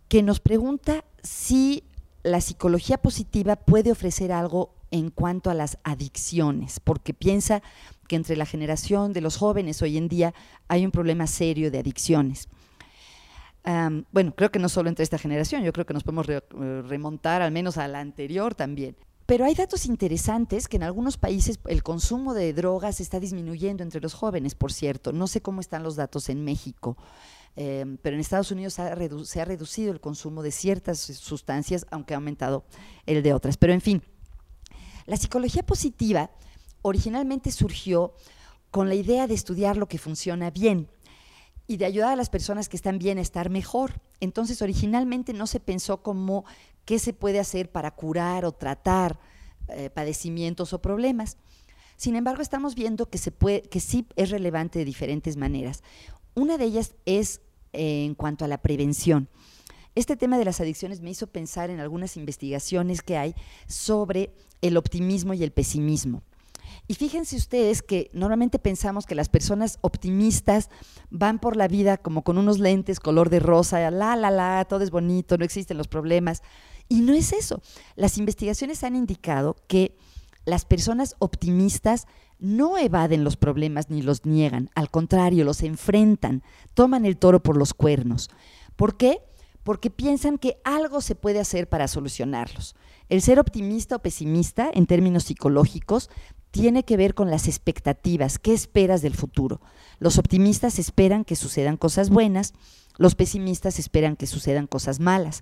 que 0.09 0.21
nos 0.21 0.41
pregunta 0.41 1.05
si 1.23 1.85
la 2.23 2.41
psicología 2.41 2.97
positiva 2.97 3.55
puede 3.55 3.89
ofrecer 3.89 4.33
algo 4.33 4.75
en 4.91 5.11
cuanto 5.11 5.49
a 5.49 5.53
las 5.53 5.77
adicciones, 5.85 6.81
porque 6.81 7.13
piensa 7.13 7.63
que 8.07 8.15
entre 8.15 8.35
la 8.35 8.45
generación 8.45 9.13
de 9.13 9.21
los 9.21 9.37
jóvenes 9.37 9.81
hoy 9.81 9.97
en 9.97 10.07
día 10.07 10.33
hay 10.67 10.85
un 10.85 10.91
problema 10.91 11.27
serio 11.27 11.71
de 11.71 11.79
adicciones. 11.79 12.47
bueno, 14.11 14.33
creo 14.35 14.49
que 14.49 14.59
no 14.59 14.69
solo 14.69 14.87
entre 14.87 15.03
esta 15.03 15.17
generación, 15.17 15.61
yo 15.63 15.73
creo 15.73 15.85
que 15.85 15.93
nos 15.93 16.03
podemos 16.03 16.27
eh, 16.29 16.41
remontar 16.87 17.41
al 17.41 17.51
menos 17.51 17.77
a 17.77 17.87
la 17.87 17.99
anterior 17.99 18.55
también. 18.55 18.95
Pero 19.27 19.43
hay 19.43 19.55
datos 19.55 19.85
interesantes 19.85 20.69
que 20.69 20.77
en 20.77 20.83
algunos 20.83 21.17
países 21.17 21.59
el 21.65 21.83
consumo 21.83 22.33
de 22.33 22.53
drogas 22.53 23.01
está 23.01 23.19
disminuyendo 23.19 23.83
entre 23.83 23.99
los 23.99 24.13
jóvenes, 24.13 24.55
por 24.55 24.71
cierto. 24.71 25.11
No 25.11 25.27
sé 25.27 25.41
cómo 25.41 25.59
están 25.59 25.83
los 25.83 25.97
datos 25.97 26.29
en 26.29 26.45
México, 26.45 26.95
em, 27.57 27.97
pero 27.97 28.15
en 28.15 28.21
Estados 28.21 28.51
Unidos 28.51 28.75
se 28.75 29.41
ha 29.41 29.45
reducido 29.45 29.91
el 29.91 29.99
consumo 29.99 30.43
de 30.43 30.51
ciertas 30.51 30.99
sustancias, 30.99 31.85
aunque 31.91 32.13
ha 32.13 32.17
aumentado 32.17 32.63
el 33.05 33.21
de 33.21 33.33
otras. 33.33 33.57
Pero 33.57 33.73
en 33.73 33.81
fin, 33.81 34.01
la 35.07 35.17
psicología 35.17 35.63
positiva 35.63 36.31
originalmente 36.81 37.51
surgió 37.51 38.13
con 38.71 38.89
la 38.89 38.95
idea 38.95 39.27
de 39.27 39.33
estudiar 39.33 39.77
lo 39.77 39.87
que 39.87 39.97
funciona 39.97 40.49
bien 40.51 40.89
y 41.67 41.77
de 41.77 41.85
ayudar 41.85 42.13
a 42.13 42.15
las 42.15 42.29
personas 42.29 42.69
que 42.69 42.77
están 42.77 42.97
bien 42.97 43.17
a 43.17 43.21
estar 43.21 43.49
mejor. 43.49 44.01
Entonces, 44.19 44.61
originalmente 44.61 45.33
no 45.33 45.47
se 45.47 45.59
pensó 45.59 46.01
como 46.01 46.45
qué 46.85 46.99
se 46.99 47.13
puede 47.13 47.39
hacer 47.39 47.69
para 47.69 47.91
curar 47.91 48.45
o 48.45 48.53
tratar 48.53 49.19
eh, 49.67 49.89
padecimientos 49.89 50.71
o 50.73 50.81
problemas. 50.81 51.37
Sin 51.97 52.15
embargo, 52.15 52.41
estamos 52.41 52.75
viendo 52.75 53.09
que, 53.09 53.17
se 53.17 53.31
puede, 53.31 53.63
que 53.63 53.79
sí 53.79 54.07
es 54.15 54.29
relevante 54.29 54.79
de 54.79 54.85
diferentes 54.85 55.35
maneras. 55.35 55.83
Una 56.35 56.57
de 56.57 56.65
ellas 56.65 56.93
es 57.05 57.41
eh, 57.73 58.05
en 58.05 58.15
cuanto 58.15 58.45
a 58.45 58.47
la 58.47 58.61
prevención. 58.61 59.27
Este 59.95 60.15
tema 60.15 60.37
de 60.37 60.45
las 60.45 60.61
adicciones 60.61 61.01
me 61.01 61.09
hizo 61.09 61.27
pensar 61.27 61.71
en 61.71 61.79
algunas 61.79 62.15
investigaciones 62.17 63.01
que 63.01 63.17
hay 63.17 63.35
sobre 63.67 64.31
el 64.61 64.77
optimismo 64.77 65.33
y 65.33 65.43
el 65.43 65.51
pesimismo. 65.51 66.21
Y 66.87 66.95
fíjense 66.95 67.35
ustedes 67.35 67.81
que 67.81 68.09
normalmente 68.13 68.59
pensamos 68.59 69.05
que 69.05 69.15
las 69.15 69.27
personas 69.27 69.77
optimistas 69.81 70.69
van 71.09 71.39
por 71.39 71.57
la 71.57 71.67
vida 71.67 71.97
como 71.97 72.23
con 72.23 72.37
unos 72.37 72.59
lentes 72.59 72.99
color 72.99 73.29
de 73.29 73.39
rosa, 73.39 73.91
la, 73.91 74.15
la, 74.15 74.31
la, 74.31 74.65
todo 74.69 74.83
es 74.83 74.91
bonito, 74.91 75.37
no 75.37 75.43
existen 75.43 75.77
los 75.77 75.89
problemas. 75.89 76.41
Y 76.87 77.01
no 77.01 77.13
es 77.13 77.33
eso. 77.33 77.61
Las 77.95 78.17
investigaciones 78.17 78.83
han 78.83 78.95
indicado 78.95 79.57
que 79.67 79.97
las 80.45 80.63
personas 80.63 81.15
optimistas 81.19 82.07
no 82.39 82.77
evaden 82.77 83.25
los 83.25 83.35
problemas 83.35 83.89
ni 83.89 84.01
los 84.01 84.25
niegan, 84.25 84.69
al 84.75 84.89
contrario, 84.89 85.43
los 85.43 85.63
enfrentan, 85.63 86.43
toman 86.73 87.05
el 87.05 87.17
toro 87.17 87.43
por 87.43 87.57
los 87.57 87.73
cuernos. 87.73 88.29
¿Por 88.77 88.95
qué? 88.95 89.21
Porque 89.63 89.89
piensan 89.89 90.37
que 90.37 90.61
algo 90.63 91.01
se 91.01 91.15
puede 91.15 91.39
hacer 91.39 91.67
para 91.67 91.89
solucionarlos. 91.89 92.75
El 93.09 93.21
ser 93.21 93.39
optimista 93.39 93.97
o 93.97 93.99
pesimista, 93.99 94.69
en 94.73 94.85
términos 94.85 95.25
psicológicos, 95.25 96.09
tiene 96.57 96.83
que 96.83 96.97
ver 96.97 97.13
con 97.13 97.29
las 97.29 97.47
expectativas. 97.47 98.39
¿Qué 98.39 98.51
esperas 98.51 99.03
del 99.03 99.13
futuro? 99.13 99.61
Los 99.99 100.17
optimistas 100.17 100.79
esperan 100.79 101.23
que 101.23 101.35
sucedan 101.35 101.77
cosas 101.77 102.09
buenas, 102.09 102.55
los 102.97 103.13
pesimistas 103.13 103.77
esperan 103.77 104.15
que 104.15 104.25
sucedan 104.25 104.65
cosas 104.65 104.99
malas. 104.99 105.41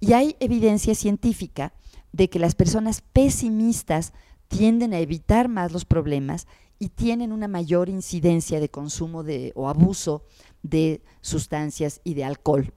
Y 0.00 0.14
hay 0.14 0.36
evidencia 0.40 0.94
científica 0.94 1.74
de 2.12 2.30
que 2.30 2.38
las 2.38 2.54
personas 2.54 3.02
pesimistas 3.12 4.14
tienden 4.48 4.94
a 4.94 5.00
evitar 5.00 5.48
más 5.48 5.70
los 5.70 5.84
problemas 5.84 6.46
y 6.78 6.88
tienen 6.88 7.32
una 7.32 7.46
mayor 7.46 7.90
incidencia 7.90 8.58
de 8.58 8.70
consumo 8.70 9.24
de, 9.24 9.52
o 9.54 9.68
abuso 9.68 10.24
de 10.62 11.02
sustancias 11.20 12.00
y 12.04 12.14
de 12.14 12.24
alcohol. 12.24 12.72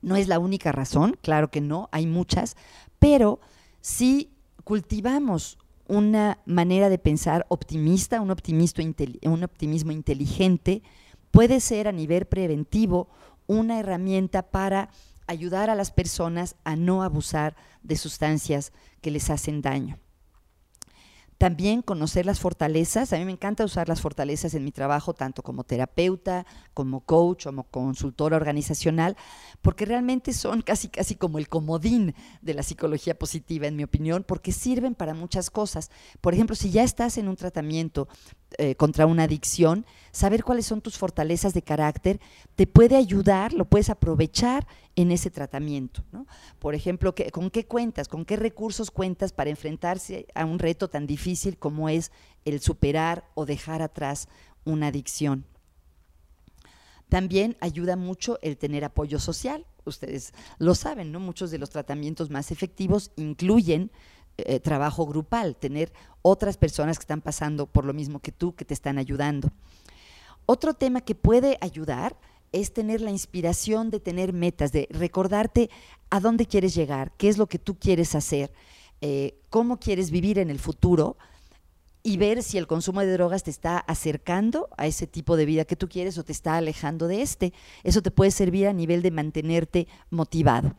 No 0.00 0.16
es 0.16 0.28
la 0.28 0.38
única 0.38 0.72
razón, 0.72 1.18
claro 1.20 1.50
que 1.50 1.60
no, 1.60 1.90
hay 1.92 2.06
muchas, 2.06 2.56
pero 2.98 3.38
si 3.82 4.30
cultivamos 4.64 5.58
una 5.88 6.38
manera 6.46 6.88
de 6.88 6.98
pensar 6.98 7.46
optimista, 7.48 8.20
un, 8.20 8.30
un 8.30 9.44
optimismo 9.44 9.92
inteligente, 9.92 10.82
puede 11.30 11.60
ser 11.60 11.88
a 11.88 11.92
nivel 11.92 12.26
preventivo 12.26 13.08
una 13.46 13.78
herramienta 13.78 14.42
para 14.50 14.90
ayudar 15.26 15.70
a 15.70 15.74
las 15.74 15.90
personas 15.90 16.56
a 16.64 16.76
no 16.76 17.02
abusar 17.02 17.56
de 17.82 17.96
sustancias 17.96 18.72
que 19.00 19.10
les 19.10 19.30
hacen 19.30 19.62
daño. 19.62 19.98
También 21.38 21.82
conocer 21.82 22.24
las 22.24 22.40
fortalezas. 22.40 23.12
A 23.12 23.18
mí 23.18 23.24
me 23.24 23.32
encanta 23.32 23.64
usar 23.64 23.88
las 23.88 24.00
fortalezas 24.00 24.54
en 24.54 24.64
mi 24.64 24.72
trabajo, 24.72 25.12
tanto 25.12 25.42
como 25.42 25.64
terapeuta, 25.64 26.46
como 26.72 27.00
coach, 27.00 27.44
como 27.44 27.64
consultora 27.64 28.36
organizacional, 28.36 29.16
porque 29.60 29.84
realmente 29.84 30.32
son 30.32 30.62
casi, 30.62 30.88
casi 30.88 31.14
como 31.14 31.38
el 31.38 31.48
comodín 31.48 32.14
de 32.40 32.54
la 32.54 32.62
psicología 32.62 33.18
positiva, 33.18 33.66
en 33.66 33.76
mi 33.76 33.84
opinión, 33.84 34.24
porque 34.26 34.52
sirven 34.52 34.94
para 34.94 35.12
muchas 35.12 35.50
cosas. 35.50 35.90
Por 36.20 36.32
ejemplo, 36.32 36.56
si 36.56 36.70
ya 36.70 36.82
estás 36.82 37.18
en 37.18 37.28
un 37.28 37.36
tratamiento 37.36 38.08
eh, 38.58 38.74
contra 38.74 39.06
una 39.06 39.24
adicción, 39.24 39.84
saber 40.12 40.42
cuáles 40.42 40.66
son 40.66 40.80
tus 40.80 40.96
fortalezas 40.96 41.52
de 41.52 41.62
carácter 41.62 42.20
te 42.54 42.66
puede 42.66 42.96
ayudar, 42.96 43.52
lo 43.52 43.66
puedes 43.66 43.90
aprovechar 43.90 44.66
en 44.94 45.12
ese 45.12 45.30
tratamiento. 45.30 46.02
Por 46.58 46.74
ejemplo, 46.74 47.14
¿con 47.32 47.50
qué 47.50 47.66
cuentas? 47.66 48.08
¿Con 48.08 48.24
qué 48.24 48.36
recursos 48.36 48.90
cuentas 48.90 49.32
para 49.32 49.50
enfrentarse 49.50 50.26
a 50.34 50.46
un 50.46 50.58
reto 50.58 50.88
tan 50.88 51.06
difícil 51.06 51.58
como 51.58 51.90
es 51.90 52.12
el 52.46 52.60
superar 52.60 53.24
o 53.34 53.44
dejar 53.44 53.82
atrás 53.82 54.26
una 54.64 54.86
adicción? 54.86 55.44
También 57.08 57.56
ayuda 57.60 57.96
mucho 57.96 58.38
el 58.42 58.56
tener 58.56 58.84
apoyo 58.84 59.18
social. 59.18 59.66
Ustedes 59.84 60.32
lo 60.58 60.74
saben, 60.74 61.12
¿no? 61.12 61.20
Muchos 61.20 61.50
de 61.50 61.58
los 61.58 61.70
tratamientos 61.70 62.30
más 62.30 62.50
efectivos 62.50 63.12
incluyen 63.16 63.92
eh, 64.38 64.60
trabajo 64.60 65.06
grupal, 65.06 65.56
tener 65.56 65.92
otras 66.22 66.56
personas 66.56 66.98
que 66.98 67.02
están 67.02 67.20
pasando 67.20 67.66
por 67.66 67.84
lo 67.84 67.94
mismo 67.94 68.20
que 68.20 68.32
tú, 68.32 68.54
que 68.54 68.64
te 68.64 68.74
están 68.74 68.98
ayudando. 68.98 69.50
Otro 70.44 70.74
tema 70.74 71.00
que 71.00 71.14
puede 71.14 71.58
ayudar 71.60 72.16
es 72.52 72.72
tener 72.72 73.00
la 73.00 73.10
inspiración 73.10 73.90
de 73.90 74.00
tener 74.00 74.32
metas, 74.32 74.72
de 74.72 74.88
recordarte 74.90 75.70
a 76.10 76.20
dónde 76.20 76.46
quieres 76.46 76.74
llegar, 76.74 77.12
qué 77.16 77.28
es 77.28 77.38
lo 77.38 77.46
que 77.46 77.58
tú 77.58 77.78
quieres 77.78 78.14
hacer, 78.14 78.52
eh, 79.00 79.38
cómo 79.50 79.78
quieres 79.78 80.10
vivir 80.10 80.38
en 80.38 80.50
el 80.50 80.58
futuro 80.58 81.16
y 82.02 82.18
ver 82.18 82.42
si 82.42 82.56
el 82.56 82.68
consumo 82.68 83.00
de 83.00 83.12
drogas 83.12 83.42
te 83.42 83.50
está 83.50 83.78
acercando 83.78 84.68
a 84.76 84.86
ese 84.86 85.06
tipo 85.06 85.36
de 85.36 85.44
vida 85.44 85.64
que 85.64 85.74
tú 85.74 85.88
quieres 85.88 86.16
o 86.18 86.24
te 86.24 86.32
está 86.32 86.56
alejando 86.56 87.08
de 87.08 87.20
este. 87.20 87.52
Eso 87.82 88.00
te 88.00 88.12
puede 88.12 88.30
servir 88.30 88.68
a 88.68 88.72
nivel 88.72 89.02
de 89.02 89.10
mantenerte 89.10 89.88
motivado. 90.10 90.74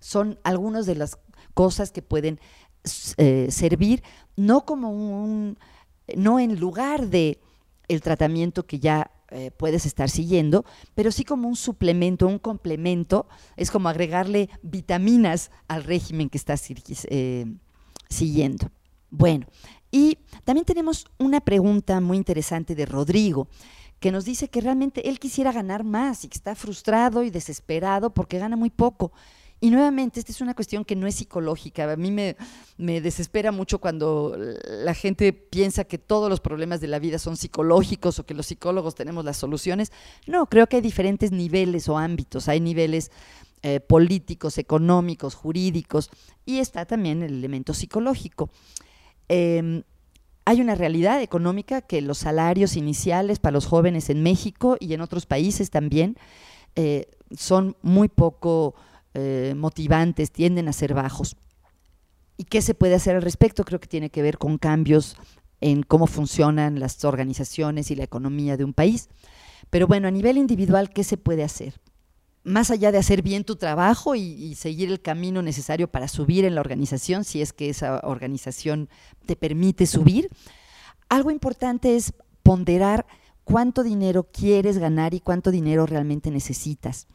Son 0.00 0.38
algunas 0.42 0.86
de 0.86 0.94
las 0.94 1.18
cosas 1.52 1.92
que 1.92 2.00
pueden 2.00 2.40
eh, 3.16 3.48
servir 3.50 4.02
no 4.36 4.64
como 4.64 4.90
un, 4.90 5.58
no 6.16 6.40
en 6.40 6.58
lugar 6.58 7.08
de 7.08 7.38
el 7.88 8.00
tratamiento 8.00 8.66
que 8.66 8.78
ya 8.78 9.10
eh, 9.30 9.50
puedes 9.50 9.86
estar 9.86 10.10
siguiendo, 10.10 10.64
pero 10.94 11.12
sí 11.12 11.24
como 11.24 11.46
un 11.46 11.56
suplemento, 11.56 12.26
un 12.26 12.38
complemento, 12.38 13.28
es 13.56 13.70
como 13.70 13.88
agregarle 13.88 14.48
vitaminas 14.62 15.50
al 15.68 15.84
régimen 15.84 16.28
que 16.30 16.38
estás 16.38 16.66
eh, 16.70 17.46
siguiendo. 18.08 18.70
Bueno, 19.10 19.46
y 19.90 20.18
también 20.44 20.64
tenemos 20.64 21.06
una 21.18 21.40
pregunta 21.40 22.00
muy 22.00 22.16
interesante 22.16 22.74
de 22.74 22.86
Rodrigo, 22.86 23.48
que 24.00 24.10
nos 24.10 24.24
dice 24.24 24.48
que 24.48 24.62
realmente 24.62 25.08
él 25.08 25.20
quisiera 25.20 25.52
ganar 25.52 25.84
más 25.84 26.24
y 26.24 26.28
que 26.28 26.36
está 26.36 26.54
frustrado 26.54 27.22
y 27.22 27.30
desesperado 27.30 28.10
porque 28.14 28.38
gana 28.38 28.56
muy 28.56 28.70
poco 28.70 29.12
Y 29.62 29.70
nuevamente, 29.70 30.20
esta 30.20 30.32
es 30.32 30.40
una 30.40 30.54
cuestión 30.54 30.86
que 30.86 30.96
no 30.96 31.06
es 31.06 31.16
psicológica. 31.16 31.92
A 31.92 31.96
mí 31.96 32.10
me, 32.10 32.36
desespera 32.78 33.52
mucho 33.52 33.78
cuando 33.78 34.34
la 34.66 34.94
gente 34.94 35.34
piensa 35.34 35.84
que 35.84 35.98
todos 35.98 36.30
los 36.30 36.40
problemas 36.40 36.80
de 36.80 36.88
la 36.88 36.98
vida 36.98 37.18
son 37.18 37.36
psicológicos 37.36 38.18
o 38.18 38.24
que 38.24 38.32
los 38.32 38.46
psicólogos 38.46 38.94
tenemos 38.94 39.24
las 39.24 39.36
soluciones. 39.36 39.92
No, 40.26 40.46
creo 40.46 40.66
que 40.66 40.76
hay 40.76 40.82
diferentes 40.82 41.30
niveles 41.30 41.90
o 41.90 41.98
ámbitos. 41.98 42.48
Hay 42.48 42.60
niveles 42.60 43.10
eh, 43.62 43.80
políticos, 43.80 44.56
económicos, 44.56 45.34
jurídicos 45.34 46.08
y 46.46 46.60
está 46.60 46.86
también 46.86 47.22
el 47.22 47.34
elemento 47.34 47.74
psicológico. 47.74 48.48
Em, 49.28 49.82
hay 50.46 50.62
una 50.62 50.74
realidad 50.74 51.20
económica 51.20 51.82
que 51.82 52.00
los 52.00 52.16
salarios 52.16 52.76
iniciales 52.76 53.38
para 53.38 53.52
los 53.52 53.66
jóvenes 53.66 54.08
en 54.08 54.22
México 54.22 54.78
y 54.80 54.94
en 54.94 55.02
otros 55.02 55.26
países 55.26 55.68
también 55.68 56.16
eh, 56.74 57.10
son 57.36 57.76
muy 57.82 58.08
poco 58.08 58.74
eh, 59.14 59.54
motivantes, 59.56 60.30
tienden 60.30 60.68
a 60.68 60.72
ser 60.72 60.94
bajos. 60.94 61.36
¿Y 62.36 62.44
qué 62.44 62.62
se 62.62 62.74
puede 62.74 62.94
hacer 62.94 63.16
al 63.16 63.22
respecto? 63.22 63.64
Creo 63.64 63.80
que 63.80 63.88
tiene 63.88 64.08
que 64.08 64.22
ver 64.22 64.38
con 64.38 64.56
cambios 64.56 65.16
en 65.60 65.82
cómo 65.82 66.06
funcionan 66.06 66.78
las 66.78 67.04
organizaciones 67.04 67.90
y 67.90 67.96
la 67.96 68.04
economía 68.04 68.56
de 68.56 68.64
un 68.64 68.72
país. 68.72 69.08
Pero 69.68 69.86
bueno, 69.86 70.08
a 70.08 70.10
nivel 70.12 70.38
individual, 70.38 70.90
¿qué 70.90 71.04
se 71.04 71.16
puede 71.16 71.42
hacer? 71.42 71.80
Más 72.44 72.70
allá 72.70 72.92
de 72.92 72.98
hacer 72.98 73.22
bien 73.22 73.44
tu 73.44 73.56
trabajo 73.56 74.14
y, 74.14 74.22
y, 74.22 74.54
seguir 74.54 74.90
el 74.90 75.02
camino 75.02 75.42
necesario 75.42 75.88
para 75.88 76.08
subir 76.08 76.44
en 76.44 76.54
la 76.54 76.62
organización, 76.62 77.24
si 77.24 77.42
es 77.42 77.52
que 77.52 77.68
esa 77.68 78.00
organización 78.04 78.88
te 79.26 79.36
permite 79.36 79.86
subir, 79.86 80.30
algo 81.08 81.30
importante 81.30 81.96
es 81.96 82.14
ponderar 82.42 83.06
cuánto 83.44 83.82
dinero 83.82 84.28
quieres 84.32 84.78
ganar 84.78 85.12
y 85.12 85.20
cuánto 85.20 85.50
dinero 85.50 85.84
realmente 85.84 86.30
necesitas 86.30 87.08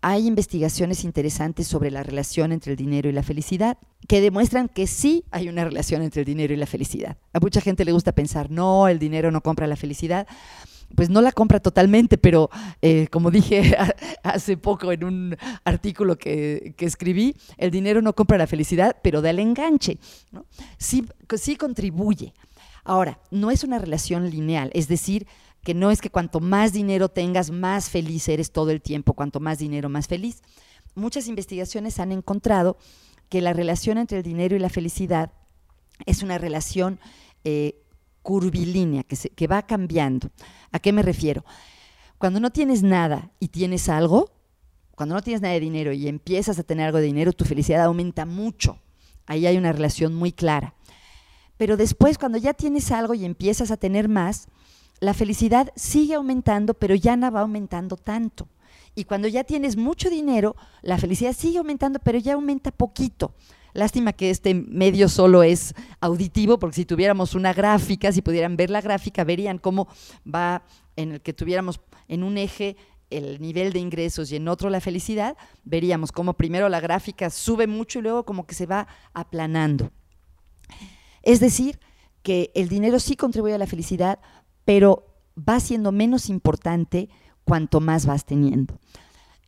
hay 0.00 0.26
investigaciones 0.26 1.04
interesantes 1.04 1.66
sobre 1.66 1.90
la 1.90 2.02
relación 2.02 2.52
entre 2.52 2.72
el 2.72 2.76
dinero 2.76 3.08
y 3.08 3.12
la 3.12 3.22
felicidad 3.22 3.78
que 4.06 4.20
demuestran 4.20 4.68
que 4.68 4.86
sí 4.86 5.24
hay 5.30 5.48
una 5.48 5.64
relación 5.64 6.02
entre 6.02 6.20
el 6.20 6.26
dinero 6.26 6.54
y 6.54 6.56
la 6.56 6.66
felicidad. 6.66 7.16
A 7.32 7.40
mucha 7.40 7.60
gente 7.60 7.84
le 7.84 7.92
gusta 7.92 8.12
pensar, 8.12 8.50
no, 8.50 8.88
el 8.88 8.98
dinero 8.98 9.30
no 9.30 9.40
compra 9.40 9.66
la 9.66 9.76
felicidad. 9.76 10.26
Pues 10.94 11.10
no 11.10 11.20
la 11.20 11.32
compra 11.32 11.60
totalmente, 11.60 12.16
pero 12.16 12.48
eh, 12.80 13.08
como 13.10 13.30
dije 13.30 13.76
hace 14.22 14.56
poco 14.56 14.90
en 14.90 15.04
un 15.04 15.36
artículo 15.64 16.16
que, 16.16 16.74
escribí, 16.78 17.36
el 17.58 17.70
dinero 17.70 18.00
no 18.00 18.14
compra 18.14 18.38
la 18.38 18.46
felicidad, 18.46 18.96
pero 19.02 19.20
da 19.20 19.28
el 19.28 19.38
enganche. 19.38 19.98
Sí, 20.78 21.04
sí 21.36 21.56
contribuye. 21.56 22.32
Ahora, 22.84 23.20
no 23.30 23.50
es 23.50 23.64
una 23.64 23.78
relación 23.78 24.30
lineal, 24.30 24.70
es 24.72 24.88
decir, 24.88 25.26
que 25.68 25.74
no 25.74 25.90
es 25.90 26.00
que 26.00 26.08
cuanto 26.08 26.40
más 26.40 26.72
dinero 26.72 27.10
tengas, 27.10 27.50
más 27.50 27.90
feliz 27.90 28.26
eres 28.30 28.52
todo 28.52 28.70
el 28.70 28.80
tiempo, 28.80 29.12
cuanto 29.12 29.38
más 29.38 29.58
dinero, 29.58 29.90
más 29.90 30.06
feliz. 30.06 30.40
Muchas 30.94 31.28
investigaciones 31.28 32.00
han 32.00 32.10
encontrado 32.10 32.78
que 33.28 33.42
la 33.42 33.52
relación 33.52 33.98
entre 33.98 34.16
el 34.16 34.24
dinero 34.24 34.56
y 34.56 34.60
la 34.60 34.70
felicidad 34.70 35.30
es 36.06 36.22
una 36.22 36.38
relación 36.38 36.98
eh, 37.44 37.82
curvilínea, 38.22 39.02
que, 39.02 39.14
que 39.14 39.46
va 39.46 39.60
cambiando. 39.60 40.30
¿A 40.72 40.78
qué 40.78 40.90
me 40.90 41.02
refiero? 41.02 41.44
Cuando 42.16 42.40
no 42.40 42.48
tienes 42.48 42.82
nada 42.82 43.30
y 43.38 43.48
tienes 43.48 43.90
algo, 43.90 44.32
cuando 44.94 45.16
no 45.16 45.20
tienes 45.20 45.42
nada 45.42 45.52
de 45.52 45.60
dinero 45.60 45.92
y 45.92 46.08
empiezas 46.08 46.58
a 46.58 46.62
tener 46.62 46.86
algo 46.86 46.96
de 46.96 47.04
dinero, 47.04 47.34
tu 47.34 47.44
felicidad 47.44 47.82
aumenta 47.82 48.24
mucho. 48.24 48.78
Ahí 49.26 49.46
hay 49.46 49.58
una 49.58 49.72
relación 49.74 50.14
muy 50.14 50.32
clara. 50.32 50.72
Pero 51.58 51.76
después, 51.76 52.16
cuando 52.16 52.38
ya 52.38 52.54
tienes 52.54 52.90
algo 52.90 53.12
y 53.12 53.26
empiezas 53.26 53.70
a 53.70 53.76
tener 53.76 54.08
más, 54.08 54.48
la 55.00 55.14
felicidad 55.14 55.72
sigue 55.76 56.14
aumentando, 56.14 56.74
pero 56.74 56.94
ya 56.94 57.16
no 57.16 57.30
va 57.30 57.40
aumentando 57.40 57.96
tanto. 57.96 58.48
Y 58.94 59.04
cuando 59.04 59.28
ya 59.28 59.44
tienes 59.44 59.76
mucho 59.76 60.10
dinero, 60.10 60.56
la 60.82 60.98
felicidad 60.98 61.32
sigue 61.32 61.58
aumentando, 61.58 62.00
pero 62.00 62.18
ya 62.18 62.34
aumenta 62.34 62.70
poquito. 62.72 63.34
Lástima 63.72 64.12
que 64.12 64.30
este 64.30 64.54
medio 64.54 65.08
solo 65.08 65.42
es 65.42 65.74
auditivo, 66.00 66.58
porque 66.58 66.76
si 66.76 66.84
tuviéramos 66.84 67.34
una 67.34 67.52
gráfica, 67.52 68.10
si 68.10 68.22
pudieran 68.22 68.56
ver 68.56 68.70
la 68.70 68.80
gráfica, 68.80 69.22
verían 69.24 69.58
cómo 69.58 69.86
va 70.26 70.64
en 70.96 71.12
el 71.12 71.20
que 71.20 71.32
tuviéramos 71.32 71.80
en 72.08 72.24
un 72.24 72.38
eje 72.38 72.76
el 73.10 73.40
nivel 73.40 73.72
de 73.72 73.78
ingresos 73.78 74.32
y 74.32 74.36
en 74.36 74.48
otro 74.48 74.68
la 74.68 74.80
felicidad, 74.80 75.36
veríamos 75.64 76.12
cómo 76.12 76.34
primero 76.34 76.68
la 76.68 76.80
gráfica 76.80 77.30
sube 77.30 77.66
mucho 77.66 78.00
y 78.00 78.02
luego 78.02 78.24
como 78.24 78.46
que 78.46 78.54
se 78.54 78.66
va 78.66 78.86
aplanando. 79.14 79.90
Es 81.22 81.40
decir, 81.40 81.78
que 82.22 82.50
el 82.54 82.68
dinero 82.68 82.98
sí 82.98 83.16
contribuye 83.16 83.54
a 83.54 83.58
la 83.58 83.66
felicidad, 83.66 84.18
pero 84.68 85.06
va 85.34 85.60
siendo 85.60 85.92
menos 85.92 86.28
importante 86.28 87.08
cuanto 87.42 87.80
más 87.80 88.04
vas 88.04 88.26
teniendo. 88.26 88.78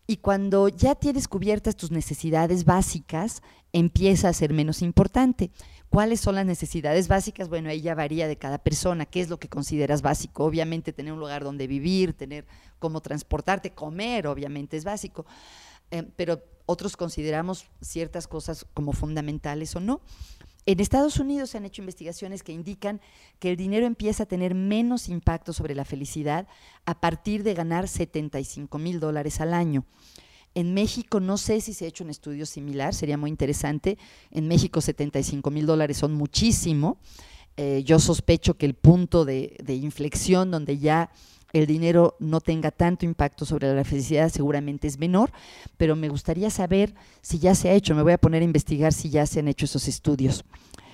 Y 0.06 0.16
cuando 0.16 0.68
ya 0.68 0.94
tienes 0.94 1.28
cubiertas 1.28 1.76
tus 1.76 1.90
necesidades 1.90 2.64
básicas, 2.64 3.42
empieza 3.74 4.30
a 4.30 4.33
ser 4.33 4.54
menos 4.54 4.80
importante. 4.80 5.50
¿Cuáles 5.90 6.20
son 6.22 6.37
las 6.37 6.46
necesidades 6.46 7.06
básicas? 7.06 7.50
Bueno, 7.50 7.68
ahí 7.68 7.83
ya 7.83 7.94
varía 7.94 8.28
de 8.28 8.38
cada 8.38 8.56
persona. 8.56 9.04
¿Qué 9.04 9.20
es 9.20 9.28
lo 9.28 9.38
que 9.38 9.50
consideras 9.50 10.00
básico? 10.00 10.46
Obviamente 10.46 10.94
tener 10.94 11.12
un 11.12 11.20
lugar 11.20 11.44
donde 11.44 11.66
vivir, 11.66 12.14
tener 12.14 12.46
cómo 12.78 13.02
transportarte, 13.02 13.72
comer, 13.72 14.26
obviamente 14.26 14.78
es 14.78 14.85
básico. 14.85 15.26
Eh, 15.90 16.09
pero 16.16 16.42
otros 16.64 16.96
consideramos 16.96 17.66
ciertas 17.83 18.26
cosas 18.26 18.64
como 18.72 18.94
fundamentales 18.94 19.76
o 19.76 19.80
no. 19.80 20.00
En 20.66 20.79
Estados 20.81 21.18
Unidos 21.18 21.51
se 21.51 21.59
han 21.59 21.64
hecho 21.64 21.83
investigaciones 21.83 22.42
que 22.42 22.53
indican 22.53 23.01
que 23.38 23.51
el 23.51 23.57
dinero 23.57 23.87
empieza 23.87 24.25
a 24.25 24.27
tener 24.27 24.55
menos 24.55 25.09
impacto 25.09 25.53
sobre 25.53 25.75
la 25.75 25.85
felicidad 25.85 26.46
a 26.85 27.01
partir 27.01 27.42
de 27.42 27.55
ganar 27.55 27.88
75 27.88 28.79
mil 28.79 29.01
dólares 29.01 29.40
al 29.40 29.55
año. 29.55 29.85
En 30.55 30.75
México 30.75 31.20
no 31.20 31.38
sé 31.38 31.61
si 31.61 31.73
se 31.73 31.85
ha 31.85 31.88
hecho 31.88 32.05
un 32.05 32.11
estudio 32.11 32.44
similar, 32.44 32.94
sería 32.94 33.16
muy 33.16 33.31
interesante. 33.31 33.99
En 34.31 34.49
México 34.49 34.81
75 34.81 35.51
mil 35.51 35.64
dólares 35.64 35.96
son 35.96 36.12
muchísimo. 36.12 36.99
Eh, 37.57 37.83
yo 37.85 37.99
sospecho 37.99 38.57
que 38.57 38.66
el 38.66 38.75
punto 38.75 39.25
de, 39.25 39.57
de 39.62 39.75
inflexión 39.75 40.51
donde 40.51 40.79
ya 40.79 41.11
el 41.53 41.67
dinero 41.67 42.17
no 42.19 42.41
tenga 42.41 42.71
tanto 42.71 43.05
impacto 43.05 43.45
sobre 43.45 43.75
la 43.75 43.85
felicidad 43.85 44.29
seguramente 44.29 44.87
es 44.87 44.99
menor, 44.99 45.31
pero 45.77 45.97
me 45.97 46.09
gustaría 46.09 46.51
saber 46.51 46.95
si 47.21 47.39
ya 47.39 47.55
se 47.55 47.69
ha 47.69 47.73
hecho, 47.73 47.95
me 47.95 48.03
voy 48.03 48.13
a 48.13 48.19
poner 48.19 48.43
a 48.43 48.45
investigar 48.45 48.93
si 48.93 49.11
ya 49.11 49.27
se 49.27 49.41
han 49.41 49.49
hecho 49.49 49.65
esos 49.65 49.89
estudios. 49.89 50.45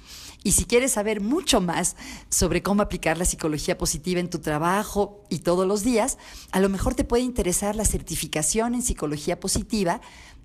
Y 0.45 0.53
si 0.53 0.65
quieres 0.65 0.93
saber 0.93 1.21
mucho 1.21 1.61
más 1.61 1.95
sobre 2.31 2.63
cómo 2.63 2.81
aplicar 2.83 3.19
la 3.19 3.27
psicología 3.27 3.77
positiva 3.77 4.21
en 4.21 4.31
tu 4.31 4.39
trabajo 4.39 5.23
y 5.29 5.41
todos 5.41 5.67
los 5.67 5.85
días, 5.85 6.17
a 6.51 6.61
lo 6.61 6.71
mejor 6.71 6.95
te 6.95 7.05
puede 7.05 7.25
interesar 7.25 7.77
la 7.77 7.85
certificación 7.85 8.75
en 8.75 8.81
psicología 8.81 9.39
positiva 9.39 10.01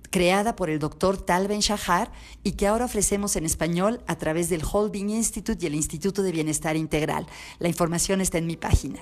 creada 0.10 0.56
por 0.56 0.70
el 0.70 0.80
doctor 0.80 1.18
Tal 1.18 1.48
Ben 1.48 1.60
Shahar 1.60 2.12
y 2.44 2.54
que 2.54 2.68
ahora 2.68 2.86
ofrecemos 2.86 3.36
en 3.36 3.46
español 3.46 4.02
a 4.08 4.18
través 4.18 4.50
del 4.50 4.64
Holding 4.64 5.10
Institute 5.10 5.64
y 5.64 5.68
el 5.68 5.76
Instituto 5.76 6.24
de 6.24 6.32
Bienestar 6.32 6.76
Integral. 6.76 7.28
La 7.60 7.68
información 7.68 8.22
está 8.22 8.38
en 8.38 8.48
mi 8.48 8.58
página. 8.58 9.00